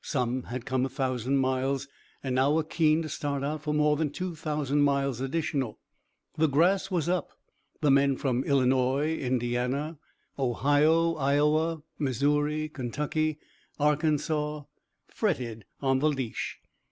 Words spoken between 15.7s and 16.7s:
on the leash.